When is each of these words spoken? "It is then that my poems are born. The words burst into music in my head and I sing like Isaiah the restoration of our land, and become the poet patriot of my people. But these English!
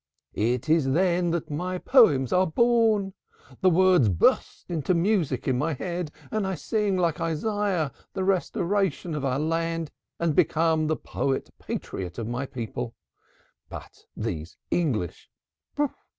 "It 0.33 0.67
is 0.67 0.93
then 0.93 1.29
that 1.29 1.51
my 1.51 1.77
poems 1.77 2.33
are 2.33 2.47
born. 2.47 3.13
The 3.61 3.69
words 3.69 4.09
burst 4.09 4.65
into 4.67 4.95
music 4.95 5.47
in 5.47 5.59
my 5.59 5.73
head 5.75 6.09
and 6.31 6.47
I 6.47 6.55
sing 6.55 6.97
like 6.97 7.21
Isaiah 7.21 7.91
the 8.13 8.23
restoration 8.23 9.13
of 9.13 9.23
our 9.23 9.37
land, 9.37 9.91
and 10.19 10.35
become 10.35 10.87
the 10.87 10.95
poet 10.97 11.51
patriot 11.59 12.17
of 12.17 12.27
my 12.27 12.47
people. 12.47 12.95
But 13.69 14.07
these 14.17 14.57
English! 14.71 15.29